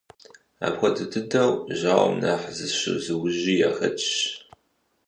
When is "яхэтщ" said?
3.67-4.09